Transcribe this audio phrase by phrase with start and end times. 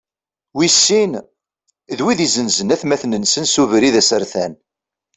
[0.57, 1.11] Wis sin,
[1.97, 4.53] d wid izenzen atmaten-nsen s ubrid asertan.